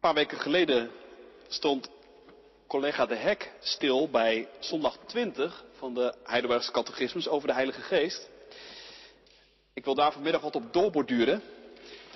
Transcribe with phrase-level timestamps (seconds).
[0.00, 0.90] Een paar weken geleden
[1.48, 1.90] stond
[2.66, 8.28] collega De Hek stil bij zondag 20 van de Heidelbergse Catechismus over de Heilige Geest.
[9.74, 11.42] Ik wil daar vanmiddag wat op doorborduren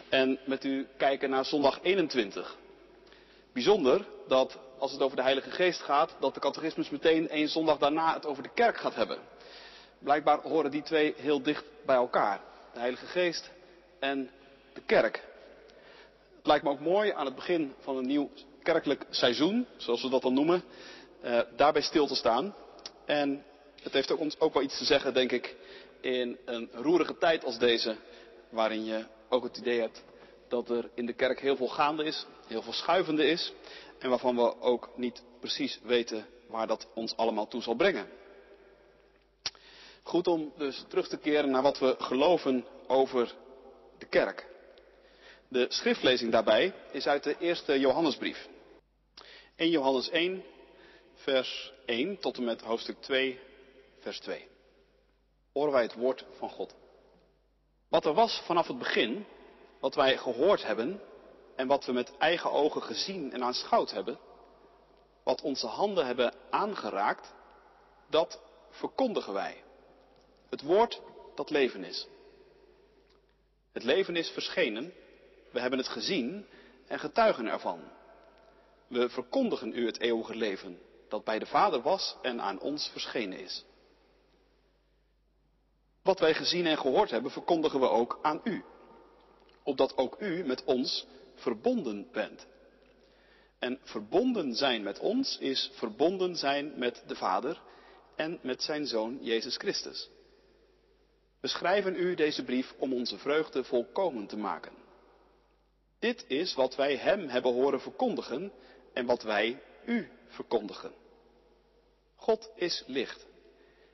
[0.09, 2.57] en met u kijken naar zondag 21.
[3.53, 7.79] Bijzonder dat als het over de Heilige Geest gaat, dat de catechismus meteen één zondag
[7.79, 9.19] daarna het over de kerk gaat hebben.
[9.99, 12.41] Blijkbaar horen die twee heel dicht bij elkaar.
[12.73, 13.51] De Heilige Geest
[13.99, 14.31] en
[14.73, 15.33] de kerk.
[16.45, 18.31] Het lijkt me ook mooi aan het begin van een nieuw
[18.63, 20.63] kerkelijk seizoen, zoals we dat dan noemen,
[21.21, 22.55] eh, daarbij stil te staan.
[23.05, 23.45] En
[23.83, 25.57] het heeft ook ons ook wel iets te zeggen, denk ik,
[26.01, 27.97] in een roerige tijd als deze,
[28.49, 30.05] waarin je ook het idee hebt
[30.49, 33.53] dat er in de kerk heel veel gaande is, heel veel schuivende is,
[33.99, 38.07] en waarvan we ook niet precies weten waar dat ons allemaal toe zal brengen.
[40.03, 43.35] Goed om dus terug te keren naar wat we geloven over
[43.99, 44.53] de kerk.
[45.55, 48.49] De schriftlezing daarbij is uit de eerste Johannesbrief.
[49.57, 50.45] 1 Johannes 1,
[51.15, 53.41] vers 1 tot en met hoofdstuk 2,
[54.01, 54.49] vers 2.
[55.53, 56.75] Horen wij het woord van God.
[57.89, 59.27] Wat er was vanaf het begin,
[59.81, 61.01] wat wij gehoord hebben
[61.57, 64.19] en wat we met eigen ogen gezien en aanschouwd hebben,
[65.25, 67.35] wat onze handen hebben aangeraakt,
[68.11, 69.63] dat verkondigen wij.
[70.51, 71.01] Het woord
[71.35, 72.07] dat leven is.
[73.73, 74.95] Het leven is verschenen,
[75.55, 76.47] we hebben het gezien
[76.87, 77.81] en getuigen ervan.
[78.89, 83.39] We verkondigen u het eeuwige leven dat bij de Vader was en aan ons verschenen
[83.39, 83.65] is.
[86.03, 88.65] Wat wij gezien en gehoord hebben, verkondigen we ook aan u,
[89.63, 92.47] opdat ook u met ons verbonden bent.
[93.59, 97.61] En verbonden zijn met ons is verbonden zijn met de Vader
[98.17, 100.11] en met zijn Zoon Jezus Christus.
[101.41, 104.84] We schrijven u deze brief om onze vreugde volkomen te maken.
[106.05, 108.53] Dit is wat wij Hem hebben horen verkondigen
[108.93, 110.93] en wat wij u verkondigen.
[112.15, 113.27] God is licht.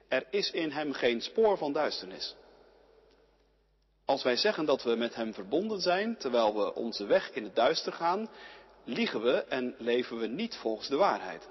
[0.08, 2.34] Er is in Hem geen spoor van duisternis.
[4.04, 7.54] Als wij zeggen dat we met Hem verbonden zijn, terwijl we onze weg in het
[7.54, 8.28] duister gaan,
[8.84, 11.48] liegen we en leven we niet volgens de waarheid.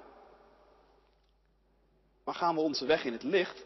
[2.23, 3.65] Maar gaan we onze weg in het licht,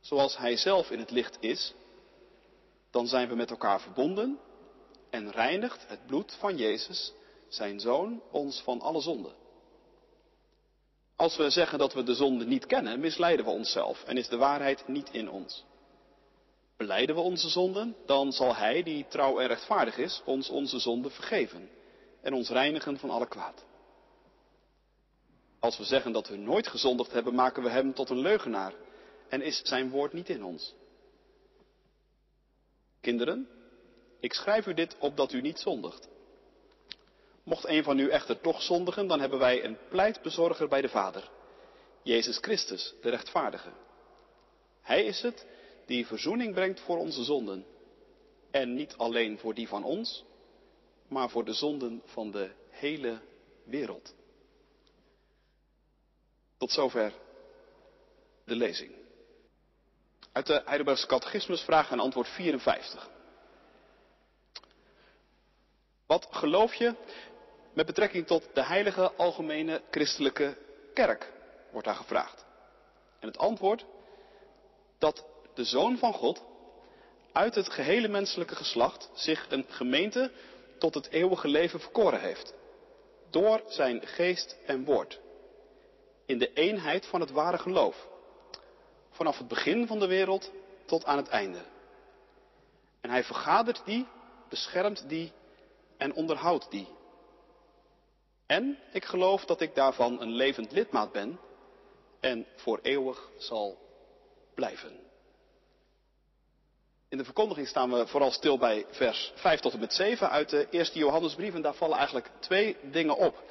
[0.00, 1.74] zoals Hij zelf in het licht is,
[2.90, 4.38] dan zijn we met elkaar verbonden
[5.10, 7.12] en reinigt het bloed van Jezus,
[7.48, 9.30] zijn Zoon, ons van alle zonde.
[11.16, 14.36] Als we zeggen dat we de zonde niet kennen, misleiden we onszelf en is de
[14.36, 15.64] waarheid niet in ons.
[16.76, 21.10] Beleiden we onze zonden, dan zal Hij, die trouw en rechtvaardig is, ons onze zonden
[21.10, 21.70] vergeven
[22.22, 23.64] en ons reinigen van alle kwaad.
[25.58, 28.72] Als we zeggen dat we nooit gezondigd hebben, maken we Hem tot een leugenaar
[29.28, 30.74] en is Zijn woord niet in ons.
[33.00, 33.48] Kinderen,
[34.20, 36.08] ik schrijf u dit opdat u niet zondigt.
[37.42, 41.30] Mocht een van u echter toch zondigen, dan hebben wij een pleitbezorger bij de Vader,
[42.02, 43.72] Jezus Christus, de rechtvaardige.
[44.80, 45.46] Hij is het
[45.86, 47.66] die verzoening brengt voor onze zonden.
[48.50, 50.24] En niet alleen voor die van ons,
[51.08, 53.20] maar voor de zonden van de hele
[53.64, 54.14] wereld.
[56.58, 57.12] Tot zover
[58.44, 58.92] de lezing.
[60.32, 63.10] Uit de Heidelbergse Catechismus vraag en antwoord 54.
[66.08, 66.94] Wat geloof je
[67.72, 70.56] met betrekking tot de heilige algemene christelijke
[70.94, 71.32] kerk?
[71.70, 72.44] Wordt daar gevraagd.
[73.18, 73.84] En het antwoord
[74.98, 75.24] dat
[75.54, 76.44] de Zoon van God
[77.32, 80.30] uit het gehele menselijke geslacht zich een gemeente
[80.78, 82.54] tot het eeuwige leven verkoren heeft.
[83.30, 85.20] Door zijn geest en woord.
[86.26, 88.08] In de eenheid van het ware geloof.
[89.10, 90.50] Vanaf het begin van de wereld
[90.86, 91.62] tot aan het einde.
[93.00, 94.06] En hij vergadert die,
[94.48, 95.32] beschermt die
[95.98, 96.88] en onderhoudt die.
[98.46, 101.40] En ik geloof dat ik daarvan een levend lidmaat ben
[102.20, 103.78] en voor eeuwig zal
[104.54, 105.06] blijven.
[107.08, 110.48] In de verkondiging staan we vooral stil bij vers 5 tot en met 7 uit
[110.48, 113.42] de eerste Johannesbrief en daar vallen eigenlijk twee dingen op.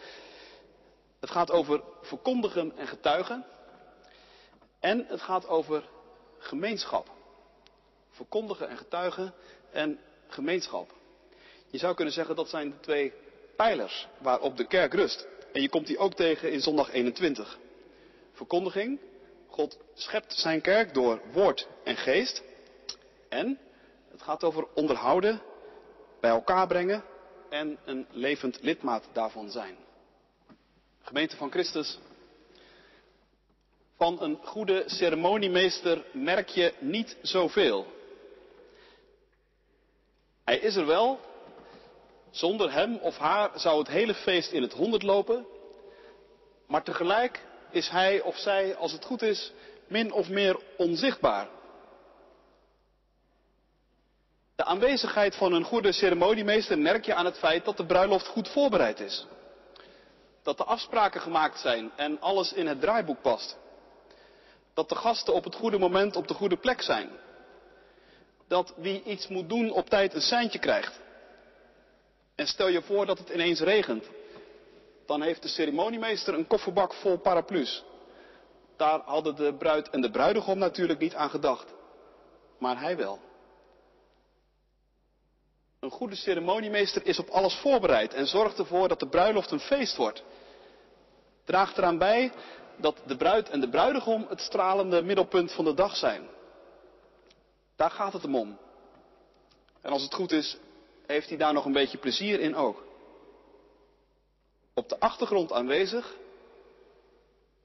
[1.20, 3.46] Het gaat over verkondigen en getuigen
[4.80, 5.90] en het gaat over
[6.38, 7.10] gemeenschap.
[8.10, 9.34] Verkondigen en getuigen
[9.72, 10.94] en gemeenschap.
[11.70, 13.14] Je zou kunnen zeggen dat zijn de twee
[13.56, 15.28] pijlers waarop de kerk rust.
[15.54, 17.58] En je komt die ook tegen in zondag 21.
[18.34, 19.00] Verkondiging.
[19.48, 22.44] God schept zijn kerk door woord en geest.
[23.30, 23.60] En
[24.12, 25.42] het gaat over onderhouden,
[26.22, 27.04] bij elkaar brengen
[27.50, 29.76] en een levend lidmaat daarvan zijn.
[31.02, 32.00] Gemeente van Christus.
[33.98, 37.88] Van een goede ceremoniemeester merk je niet zoveel.
[40.44, 41.20] Hij is er wel,
[42.38, 45.46] Zonder hem of haar zou het hele feest in het honderd lopen,
[46.68, 49.52] maar tegelijk is hij of zij, als het goed is,
[49.88, 51.48] min of meer onzichtbaar.
[54.56, 58.50] De aanwezigheid van een goede ceremoniemeester merk je aan het feit dat de bruiloft goed
[58.50, 59.26] voorbereid is.
[60.44, 63.58] Dat de afspraken gemaakt zijn en alles in het draaiboek past.
[64.74, 67.10] Dat de gasten op het goede moment op de goede plek zijn.
[68.48, 71.06] Dat wie iets moet doen op tijd een seintje krijgt.
[72.38, 74.06] En stel je voor dat het ineens regent.
[75.06, 77.84] Dan heeft de ceremoniemeester een kofferbak vol paraplu's.
[78.76, 81.74] Daar hadden de bruid en de bruidegom natuurlijk niet aan gedacht.
[82.60, 83.20] Maar hij wel.
[85.80, 89.96] Een goede ceremoniemeester is op alles voorbereid en zorgt ervoor dat de bruiloft een feest
[89.96, 90.24] wordt.
[91.44, 92.32] Draagt eraan bij
[92.76, 96.28] dat de bruid en de bruidegom het stralende middelpunt van de dag zijn.
[97.76, 98.58] Daar gaat het hem om.
[99.82, 100.58] En als het goed is,
[101.08, 102.86] heeft hij daar nog een beetje plezier in ook.
[104.74, 106.16] Op de achtergrond aanwezig,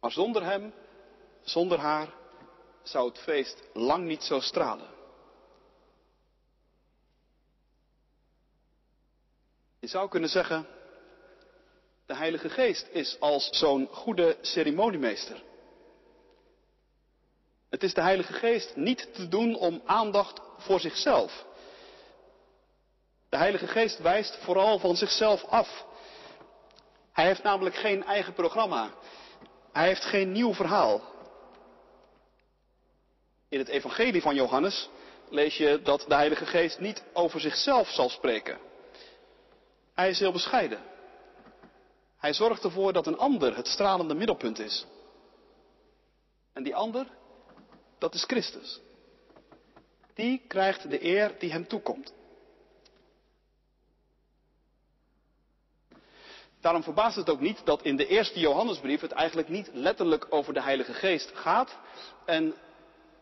[0.01, 0.75] maar zonder hem,
[1.43, 2.09] zonder haar,
[2.83, 4.91] zou het feest lang niet zo stralen.
[9.79, 10.67] Je zou kunnen zeggen,
[12.07, 15.43] de Heilige Geest is als zo'n goede ceremoniemeester.
[17.69, 21.45] Het is de Heilige Geest niet te doen om aandacht voor zichzelf.
[23.33, 25.87] De Heilige Geest wijst vooral van zichzelf af.
[27.13, 28.91] Hij heeft namelijk geen eigen programma.
[29.73, 31.01] Hij heeft geen nieuw verhaal.
[33.49, 34.89] In het Evangelie van Johannes
[35.29, 38.59] lees je dat de Heilige Geest niet over zichzelf zal spreken.
[39.95, 40.83] Hij is heel bescheiden.
[42.19, 44.87] Hij zorgt ervoor dat een ander het stralende middelpunt is.
[46.53, 47.07] En die ander,
[47.99, 48.81] dat is Christus.
[50.15, 52.21] Die krijgt de eer die hem toekomt.
[56.63, 60.55] Daarom verbaast het ook niet dat in de eerste Johannesbrief het eigenlijk niet letterlijk over
[60.55, 61.77] de Heilige Geest gaat
[62.25, 62.55] en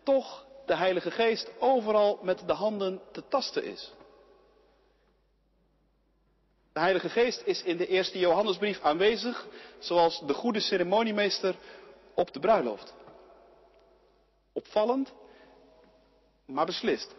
[0.02, 3.92] toch de Heilige Geest overal met de handen te tasten is.
[6.72, 9.46] De Heilige Geest is in de eerste Johannesbrief aanwezig,
[9.78, 11.54] zoals de goede ceremoniemeester
[12.14, 12.94] op de bruiloft.
[14.52, 15.12] Opvallend,
[16.44, 17.14] maar beslist.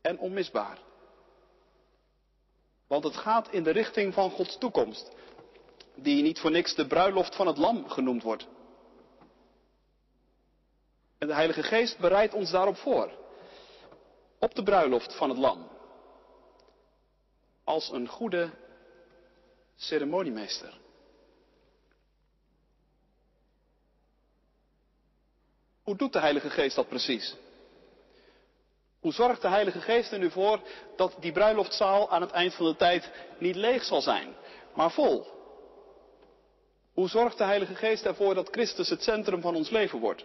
[0.00, 0.78] En onmisbaar.
[2.92, 5.10] Want het gaat in de richting van Gods toekomst,
[5.94, 8.46] die niet voor niks de bruiloft van het lam genoemd wordt.
[11.18, 13.12] En de Heilige Geest bereidt ons daarop voor.
[14.38, 15.68] Op de bruiloft van het lam
[17.64, 18.50] als een goede
[19.76, 20.80] ceremoniemeester.
[25.82, 27.36] Hoe doet de Heilige Geest dat precies?
[29.02, 30.60] Hoe zorgt de Heilige Geest er nu voor
[30.96, 34.34] dat die bruiloftzaal aan het eind van de tijd niet leeg zal zijn,
[34.74, 35.26] maar vol?
[36.92, 40.24] Hoe zorgt de Heilige Geest ervoor dat Christus het centrum van ons leven wordt?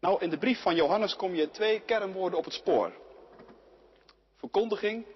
[0.00, 2.92] Nou, in de brief van Johannes kom je twee kernwoorden op het spoor.
[4.36, 5.06] Verkondiging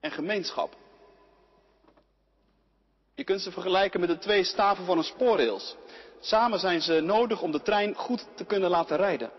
[0.00, 0.76] en gemeenschap.
[3.30, 5.76] Kunt ze vergelijken met de twee staven van een spoorrails.
[6.20, 9.30] Samen zijn ze nodig om de trein goed te kunnen laten rijden.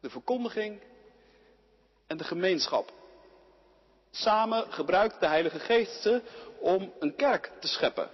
[0.00, 0.80] De verkondiging
[2.06, 2.92] en de gemeenschap.
[4.10, 6.22] Samen gebruikt de Heilige Geest ze
[6.58, 8.10] om een kerk te scheppen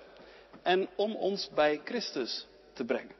[0.62, 3.14] en om ons bij Christus te brengen.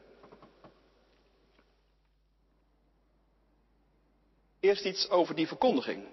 [4.61, 6.07] Eerst iets over die verkondiging.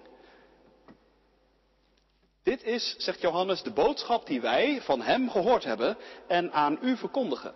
[2.42, 6.96] Dit is, zegt Johannes, de boodschap die wij van Hem gehoord hebben en aan u
[6.96, 7.54] verkondigen.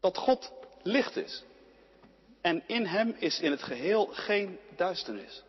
[0.00, 0.52] Dat God
[0.82, 1.44] licht is.
[2.40, 5.42] En in Hem is in het geheel geen duisternis.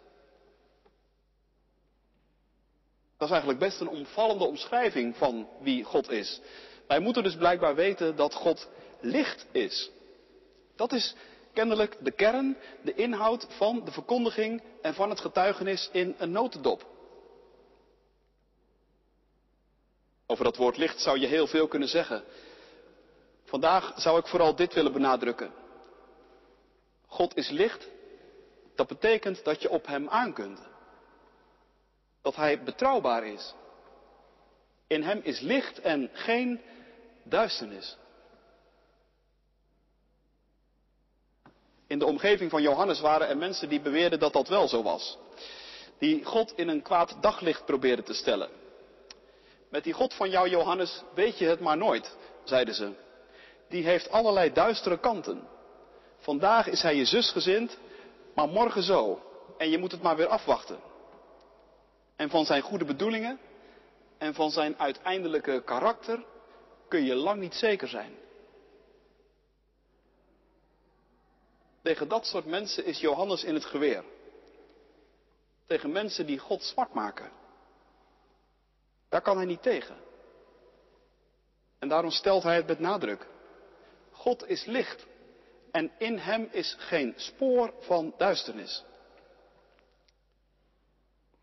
[3.17, 6.41] Dat is eigenlijk best een omvallende omschrijving van wie God is.
[6.87, 9.89] Wij moeten dus blijkbaar weten dat God licht is.
[10.75, 11.15] Dat is
[11.53, 16.90] kennelijk de kern, de inhoud van de verkondiging en van het getuigenis in een notendop.
[20.31, 22.23] Over dat woord licht zou je heel veel kunnen zeggen.
[23.43, 25.53] Vandaag zou ik vooral dit willen benadrukken.
[27.07, 27.87] God is licht.
[28.75, 30.59] Dat betekent dat je op Hem aan kunt.
[32.21, 33.53] Dat Hij betrouwbaar is.
[34.87, 36.61] In Hem is licht en geen
[37.23, 37.97] duisternis.
[41.87, 45.17] In de omgeving van Johannes waren er mensen die beweerden dat dat wel zo was.
[45.97, 48.60] Die God in een kwaad daglicht probeerden te stellen.
[49.71, 52.93] Met die God van jou, Johannes, weet je het maar nooit, zeiden ze.
[53.69, 55.47] Die heeft allerlei duistere kanten.
[56.17, 57.77] Vandaag is hij je zusgezind,
[58.35, 59.21] maar morgen zo.
[59.57, 60.79] en je moet het maar weer afwachten.
[62.15, 63.39] En van zijn goede bedoelingen
[64.17, 66.25] en van zijn uiteindelijke karakter
[66.87, 68.15] kun je lang niet zeker zijn.
[71.81, 74.03] Tegen dat soort mensen is Johannes in het geweer.
[75.67, 77.40] Tegen mensen die God zwart maken.
[79.11, 79.95] Daar kan hij niet tegen.
[81.79, 83.27] En daarom stelt hij het met nadruk.
[84.11, 85.05] God is licht
[85.71, 88.83] en in hem is geen spoor van duisternis.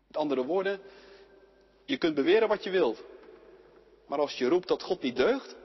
[0.07, 0.81] Met andere woorden,
[1.85, 3.03] je kunt beweren wat je wilt.
[4.07, 5.55] Maar als je roept dat God niet deugt,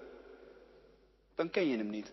[1.35, 2.13] dan ken je hem niet.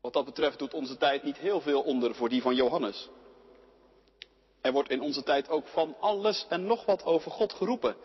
[0.00, 3.08] Wat dat betreft doet onze tijd niet heel veel onder voor die van Johannes.
[4.60, 7.96] Er wordt in onze tijd ook van alles en nog wat over God geroepen.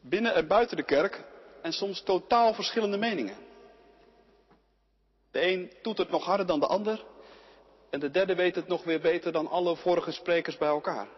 [0.00, 1.24] Binnen en buiten de kerk
[1.62, 3.36] en soms totaal verschillende meningen.
[5.30, 7.04] De een doet het nog harder dan de ander
[7.90, 11.08] en de derde weet het nog weer beter dan alle vorige sprekers bij elkaar.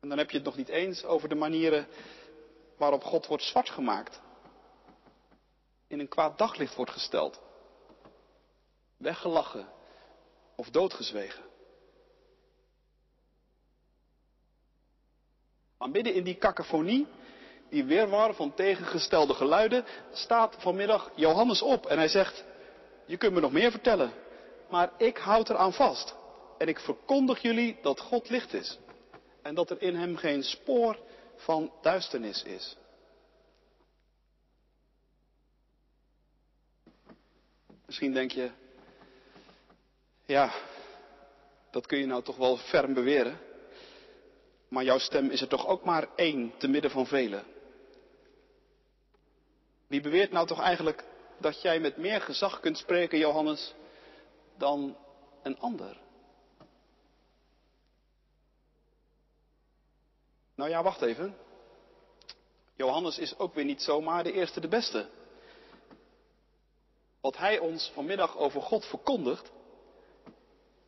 [0.00, 1.86] En dan heb je het nog niet eens over de manieren
[2.76, 4.20] waarop God wordt zwart gemaakt.
[5.86, 7.40] In een kwaad daglicht wordt gesteld.
[8.96, 9.68] Weggelachen
[10.56, 11.42] of doodgezwegen.
[15.78, 17.06] Maar midden in die cacophonie,
[17.68, 22.44] die weerwar van tegengestelde geluiden, staat vanmiddag Johannes op en hij zegt,
[23.06, 24.12] je kunt me nog meer vertellen,
[24.70, 26.14] maar ik houd eraan vast.
[26.58, 28.78] En ik verkondig jullie dat God licht is.
[29.42, 30.98] En dat er in hem geen spoor
[31.36, 32.76] van duisternis is.
[37.86, 38.50] Misschien denk je,
[40.24, 40.52] ja,
[41.70, 43.38] dat kun je nou toch wel ferm beweren.
[44.68, 47.44] Maar jouw stem is er toch ook maar één te midden van velen.
[49.86, 51.04] Wie beweert nou toch eigenlijk
[51.38, 53.74] dat jij met meer gezag kunt spreken, Johannes,
[54.56, 54.96] dan
[55.42, 56.00] een ander?
[60.54, 61.36] Nou ja, wacht even.
[62.74, 65.08] Johannes is ook weer niet zomaar de eerste de beste.
[67.20, 69.50] Wat hij ons vanmiddag over God verkondigt,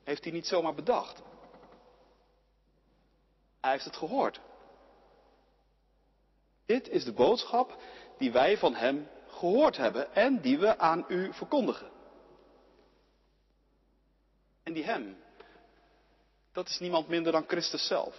[0.05, 1.23] heeft hij niet zomaar bedacht.
[3.61, 4.41] Hij heeft het gehoord.
[6.67, 7.83] Dit is de boodschap
[8.19, 11.91] die wij van hem gehoord hebben en die we aan u verkondigen.
[14.63, 15.17] En die hem,
[16.53, 18.17] dat is niemand minder dan Christus zelf.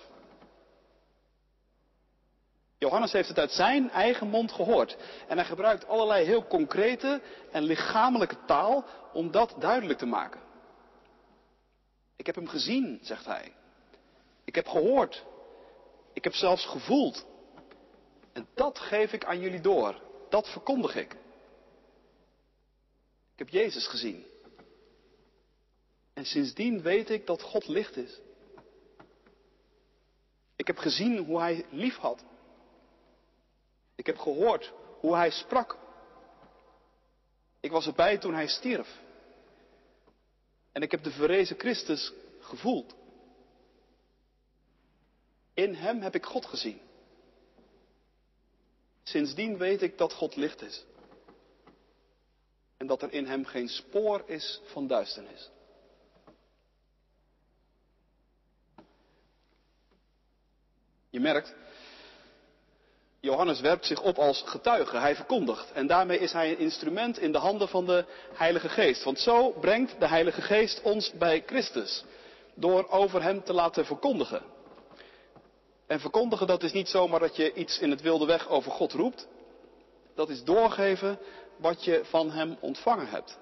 [2.78, 4.98] Johannes heeft het uit zijn eigen mond gehoord.
[5.28, 10.45] En hij gebruikt allerlei heel concrete en lichamelijke taal om dat duidelijk te maken.
[12.16, 13.54] Ik heb hem gezien, zegt hij.
[14.44, 15.26] Ik heb gehoord.
[16.14, 17.26] Ik heb zelfs gevoeld.
[18.34, 20.02] En dat geef ik aan jullie door.
[20.30, 21.14] Dat verkondig ik.
[23.34, 24.26] Ik heb Jezus gezien.
[26.14, 28.20] En sindsdien weet ik dat God licht is.
[30.56, 32.24] Ik heb gezien hoe hij lief had.
[33.96, 35.78] Ik heb gehoord hoe hij sprak.
[37.60, 39.04] Ik was erbij toen hij stierf.
[40.76, 42.96] En ik heb de verrezen Christus gevoeld.
[45.54, 46.82] In hem heb ik God gezien.
[49.04, 50.86] Sindsdien weet ik dat God licht is.
[52.78, 55.50] En dat er in hem geen spoor is van duisternis.
[61.10, 61.56] Je merkt,
[63.26, 65.72] Johannes werpt zich op als getuige, hij verkondigt.
[65.72, 69.04] En daarmee is hij een instrument in de handen van de Heilige Geest.
[69.04, 72.04] Want zo brengt de Heilige Geest ons bij Christus.
[72.54, 74.42] Door over hem te laten verkondigen.
[75.88, 78.94] En verkondigen, dat is niet zomaar dat je iets in het wilde weg over God
[78.94, 79.28] roept.
[80.16, 81.20] Dat is doorgeven
[81.58, 83.38] wat je van hem ontvangen hebt.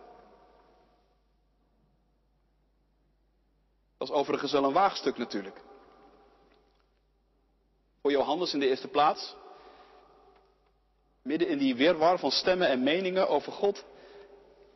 [3.97, 5.61] Dat is overigens wel een waagstuk natuurlijk.
[8.01, 9.35] Voor Johannes in de eerste plaats.
[11.24, 13.86] Midden in die weerwar van stemmen en meningen over God,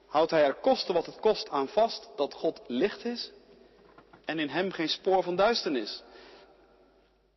[0.05, 3.31] houdt hij er koste wat het kost aan vast dat God licht is
[4.25, 6.03] en in hem geen spoor van duisternis.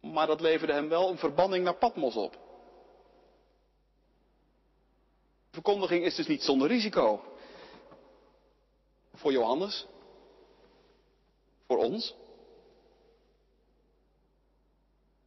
[0.00, 2.38] Maar dat leverde hem wel een verbanning naar Patmos op.
[5.50, 7.25] Verkondiging is dus niet zonder risico.
[9.14, 9.87] Voor Johannes.
[11.67, 12.14] Voor ons.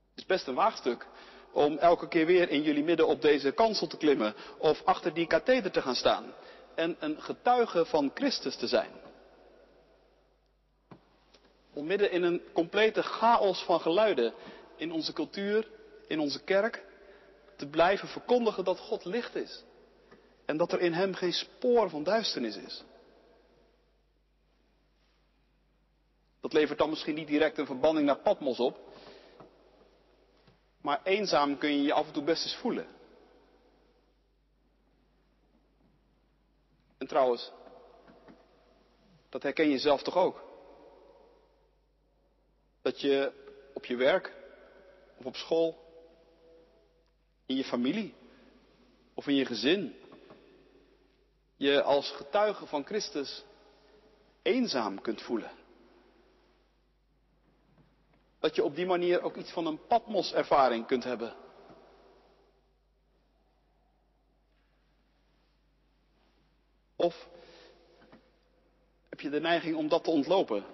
[0.09, 1.07] Het is best een waagstuk
[1.53, 5.27] om elke keer weer in jullie midden op deze kansel te klimmen of achter die
[5.27, 6.33] katheder te gaan staan
[6.75, 8.91] en een getuige van Christus te zijn.
[11.73, 14.33] Om midden in een complete chaos van geluiden
[14.75, 15.67] in onze cultuur,
[16.07, 16.85] in onze kerk,
[17.55, 19.63] te blijven verkondigen dat God licht is.
[20.45, 22.83] En dat er in hem geen spoor van duisternis is.
[26.41, 28.92] Dat levert dan misschien niet direct een verbanning naar Patmos op.
[30.83, 32.87] Maar eenzaam kun je je af en toe best eens voelen.
[36.97, 37.51] En trouwens,
[39.29, 40.43] dat herken je zelf toch ook?
[42.81, 43.31] Dat je
[43.73, 44.33] op je werk
[45.17, 45.77] of op school,
[47.45, 48.13] in je familie
[49.13, 49.95] of in je gezin,
[51.55, 53.43] je als getuige van Christus
[54.41, 55.51] eenzaam kunt voelen.
[58.43, 61.35] Dat je op die manier ook iets van een Patmos-ervaring kunt hebben.
[66.95, 67.27] Of
[69.09, 70.65] heb je de neiging om dat te ontlopen?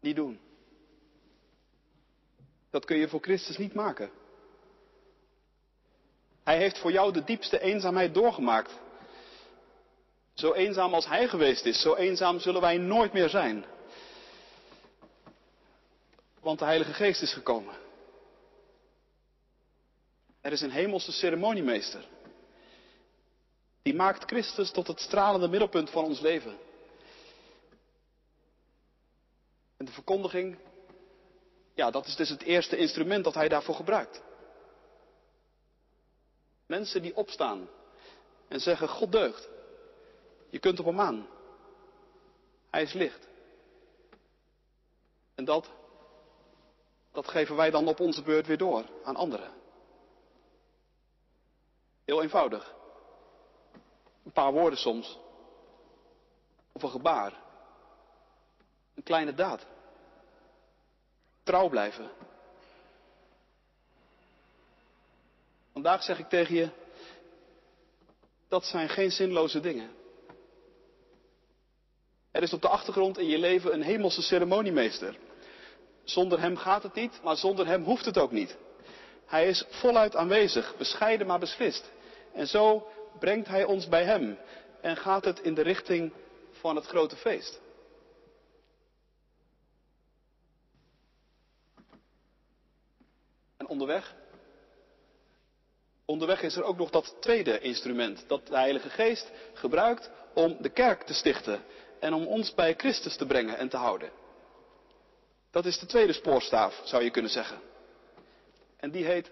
[0.00, 0.40] Niet doen.
[2.70, 4.10] Dat kun je voor Christus niet maken.
[6.44, 8.78] Hij heeft voor jou de diepste eenzaamheid doorgemaakt.
[10.36, 13.64] Zo eenzaam als Hij geweest is, zo eenzaam zullen wij nooit meer zijn.
[16.40, 17.74] Want de Heilige Geest is gekomen.
[20.40, 22.04] Er is een hemelse ceremoniemeester.
[23.82, 26.58] Die maakt Christus tot het stralende middelpunt van ons leven.
[29.76, 30.58] En de verkondiging,
[31.74, 34.22] ja, dat is dus het eerste instrument dat hij daarvoor gebruikt.
[36.66, 37.68] Mensen die opstaan
[38.48, 39.54] en zeggen, God deugt.
[40.56, 41.26] Je kunt op hem aan.
[42.70, 43.28] Hij is licht.
[45.34, 45.70] En dat,
[47.12, 49.52] dat geven wij dan op onze beurt weer door aan anderen.
[52.04, 52.74] Heel eenvoudig.
[54.24, 55.18] Een paar woorden soms.
[56.72, 57.32] Of een gebaar.
[58.94, 59.66] Een kleine daad.
[61.42, 62.10] Trouw blijven.
[65.72, 66.70] Vandaag zeg ik tegen je,
[68.48, 70.04] dat zijn geen zinloze dingen.
[72.36, 75.16] Er is op de achtergrond in je leven een hemelse ceremoniemeester.
[76.04, 78.56] Zonder hem gaat het niet, maar zonder hem hoeft het ook niet.
[79.26, 81.90] Hij is voluit aanwezig, bescheiden maar beslist.
[82.34, 82.86] En zo
[83.18, 84.38] brengt hij ons bij hem
[84.80, 86.12] en gaat het in de richting
[86.50, 87.60] van het grote feest.
[93.56, 94.14] En onderweg?
[96.04, 100.70] Onderweg is er ook nog dat tweede instrument dat de Heilige Geest gebruikt om de
[100.70, 101.62] kerk te stichten
[102.00, 104.10] en om ons bij Christus te brengen en te houden.
[105.50, 107.60] Dat is de tweede spoorstaaf, zou je kunnen zeggen.
[108.76, 109.30] En die heet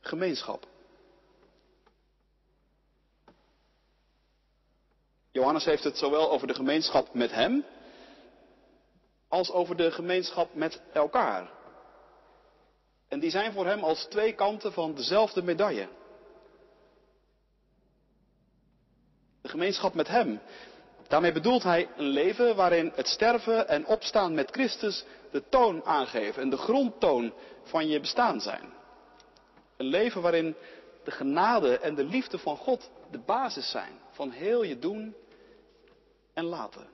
[0.00, 0.66] gemeenschap.
[5.30, 7.64] Johannes heeft het zowel over de gemeenschap met Hem
[9.28, 11.50] als over de gemeenschap met elkaar.
[13.08, 15.88] En die zijn voor Hem als twee kanten van dezelfde medaille.
[19.42, 20.40] De gemeenschap met Hem.
[21.10, 26.42] Daarmee bedoelt hij een leven waarin het sterven en opstaan met Christus de toon aangeven
[26.42, 28.72] en de grondtoon van je bestaan zijn.
[29.76, 30.56] Een leven waarin
[31.04, 35.14] de genade en de liefde van God de basis zijn van heel je doen
[36.34, 36.88] en laten.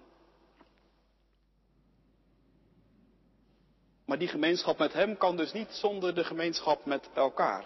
[4.05, 7.65] Maar die gemeenschap met Hem kan dus niet zonder de gemeenschap met elkaar.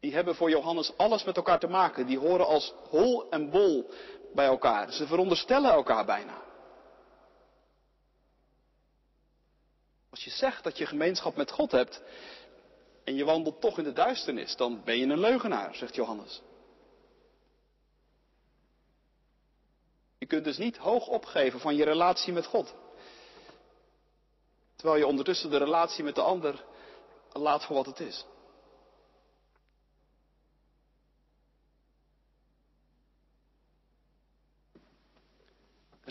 [0.00, 2.06] Die hebben voor Johannes alles met elkaar te maken.
[2.06, 3.90] Die horen als hol en bol
[4.34, 4.92] bij elkaar.
[4.92, 6.42] Ze veronderstellen elkaar bijna.
[10.10, 12.02] Als je zegt dat je gemeenschap met God hebt
[13.04, 16.42] en je wandelt toch in de duisternis, dan ben je een leugenaar, zegt Johannes.
[20.18, 22.74] Je kunt dus niet hoog opgeven van je relatie met God.
[24.76, 26.64] Terwijl je ondertussen de relatie met de ander
[27.32, 28.24] laat voor wat het is.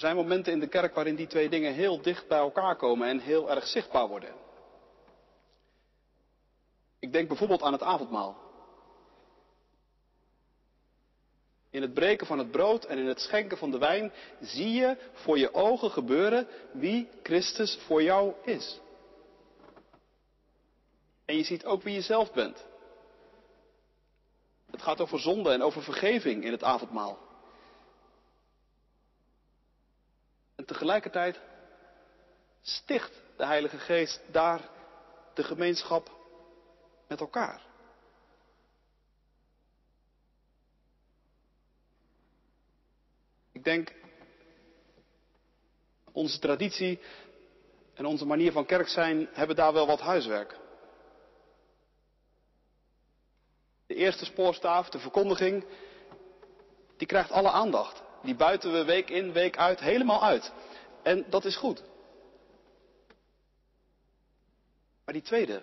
[0.02, 3.08] Er zijn momenten in de kerk waarin die twee dingen heel dicht bij elkaar komen
[3.08, 4.34] en heel erg zichtbaar worden.
[7.00, 8.38] Ik denk bijvoorbeeld aan het avondmaal.
[11.70, 14.98] In het breken van het brood en in het schenken van de wijn zie je
[15.14, 18.80] voor je ogen gebeuren wie Christus voor jou is.
[21.26, 22.66] En je ziet ook wie je zelf bent.
[24.72, 27.30] Het gaat over zonde en over vergeving in het avondmaal.
[30.61, 31.40] En tegelijkertijd
[32.62, 34.70] sticht de Heilige Geest daar
[35.34, 36.12] de gemeenschap
[37.08, 37.62] met elkaar.
[43.52, 43.94] Ik denk,
[46.12, 47.00] onze traditie
[47.94, 50.60] en onze manier van kerk zijn hebben daar wel wat huiswerk.
[53.88, 55.66] eerste spoorstaaf, de verkondiging,
[56.98, 58.02] die krijgt alle aandacht.
[58.24, 60.52] Die buiten we week in, week uit helemaal uit.
[61.04, 61.84] En dat is goed.
[65.06, 65.62] Maar die tweede,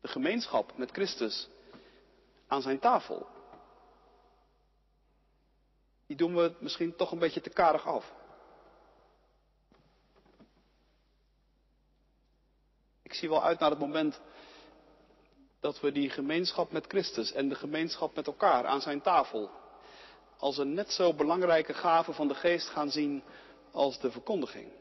[0.00, 1.48] de gemeenschap met Christus
[2.46, 3.26] aan zijn tafel,
[6.06, 8.12] die doen we misschien toch een beetje te karig af.
[13.02, 14.20] Ik zie wel uit naar het moment
[15.60, 19.50] dat we die gemeenschap met Christus en de gemeenschap met elkaar aan zijn tafel
[20.38, 23.22] als een net zo belangrijke gave van de geest gaan zien
[23.72, 24.72] als de verkondiging.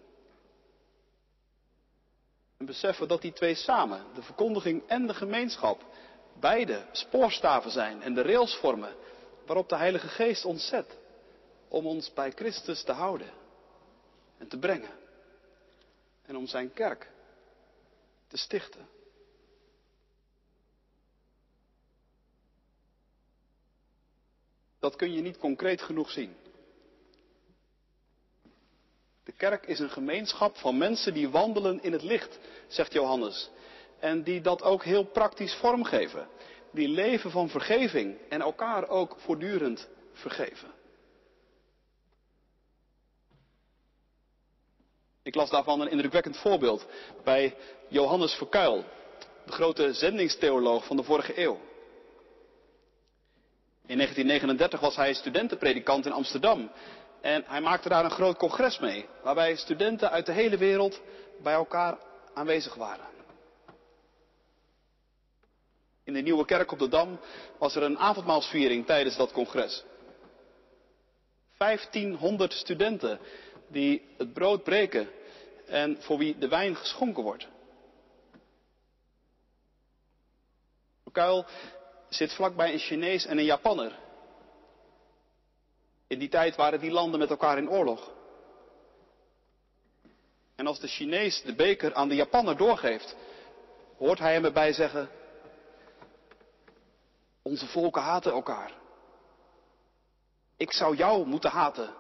[2.58, 5.84] En beseffen dat die twee samen, de verkondiging en de gemeenschap,
[6.40, 8.96] beide spoorstaven zijn en de rails vormen
[9.46, 10.98] waarop de Heilige Geest ons zet
[11.68, 13.30] om ons bij Christus te houden
[14.38, 14.92] en te brengen
[16.26, 17.12] en om zijn kerk
[18.28, 18.97] te stichten.
[24.88, 26.36] Dat kun je niet concreet genoeg zien.
[29.24, 33.50] De kerk is een gemeenschap van mensen die wandelen in het licht, zegt Johannes.
[34.00, 36.28] En die dat ook heel praktisch vormgeven.
[36.72, 40.72] Die leven van vergeving en elkaar ook voortdurend vergeven.
[45.24, 46.88] Ik las daarvan een indrukwekkend voorbeeld
[47.24, 47.56] bij
[47.88, 48.84] Johannes Verkuil,
[49.46, 51.60] de grote zendingstheoloog van de vorige eeuw.
[53.88, 56.72] In 1939 was hij studentenpredikant in Amsterdam.
[57.22, 61.02] En hij maakte daar een groot congres mee, waarbij studenten uit de hele wereld
[61.42, 61.98] bij elkaar
[62.34, 63.06] aanwezig waren.
[66.04, 67.20] In de nieuwe kerk op de Dam
[67.58, 69.84] was er een avondmaalsviering tijdens dat congres.
[71.58, 73.20] 1500 studenten
[73.68, 75.10] die het brood breken
[75.66, 77.48] en voor wie de wijn geschonken wordt.
[81.12, 81.46] Kuil
[82.10, 84.00] zit vlakbij een Chinees en een Japanner.
[86.08, 88.12] In die tijd waren die landen met elkaar in oorlog.
[90.56, 93.16] En als de Chinees de beker aan de Japanner doorgeeft,
[93.98, 95.10] hoort hij hem erbij zeggen:
[97.42, 98.72] Onze volken haten elkaar.
[100.58, 101.94] Ik zou jou moeten haten,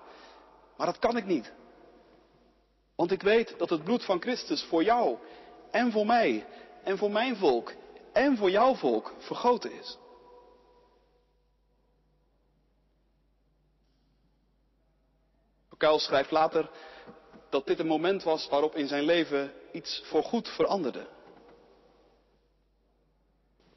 [0.77, 1.51] maar dat kan ik niet.
[2.95, 5.17] Want ik weet dat het bloed van Christus voor jou
[5.71, 6.45] en voor mij
[6.83, 7.73] en voor mijn volk
[8.17, 9.97] en voor jouw volk vergoten is.
[15.77, 16.69] Kuil schrijft later
[17.49, 21.07] dat dit een moment was waarop in zijn leven iets voorgoed veranderde.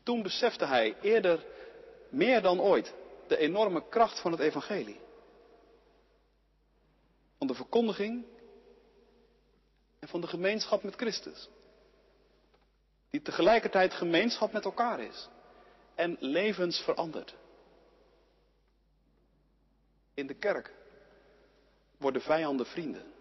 [0.02, 1.46] Toen besefte hij eerder
[2.08, 2.94] meer dan ooit
[3.26, 5.00] de enorme kracht van het evangelie.
[7.38, 8.24] Van de verkondiging
[9.98, 11.48] en van de gemeenschap met Christus.
[13.10, 15.28] Die tegelijkertijd gemeenschap met elkaar is
[15.94, 17.34] en levens verandert.
[20.14, 20.74] In de kerk
[21.96, 23.12] worden vijanden vrienden.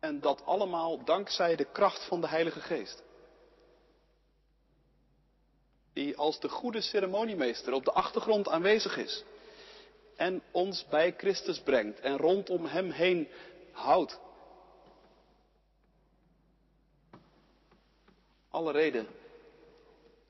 [0.00, 3.02] En dat allemaal dankzij de kracht van de Heilige Geest.
[5.92, 9.24] Die als de goede ceremoniemeester op de achtergrond aanwezig is.
[10.16, 13.28] En ons bij Christus brengt en rondom Hem heen
[13.72, 14.20] houdt.
[18.50, 19.06] Alle reden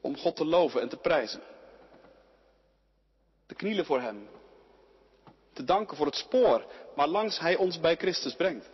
[0.00, 1.42] om God te loven en te prijzen.
[3.46, 4.28] Te knielen voor Hem.
[5.52, 6.66] Te danken voor het spoor
[6.98, 8.70] maar langs Hij ons bij Christus brengt.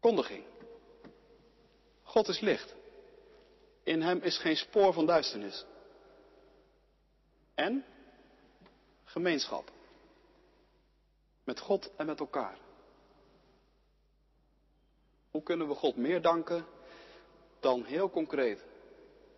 [0.00, 0.44] Kondiging.
[2.02, 2.74] God is licht.
[3.82, 5.64] In Hem is geen spoor van duisternis.
[7.54, 7.84] En
[9.04, 9.70] gemeenschap.
[11.44, 12.58] Met God en met elkaar.
[15.38, 16.66] Hoe kunnen we God meer danken
[17.60, 18.64] dan heel concreet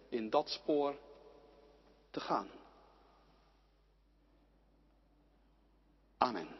[0.08, 0.96] in dat spoor
[2.10, 2.48] te gaan?
[6.18, 6.59] Amen.